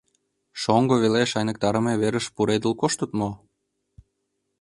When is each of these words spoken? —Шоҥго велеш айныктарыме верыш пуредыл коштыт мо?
—Шоҥго 0.61 0.95
велеш 1.03 1.31
айныктарыме 1.39 1.93
верыш 2.01 2.25
пуредыл 2.35 2.73
коштыт 2.81 3.11
мо? 3.19 3.29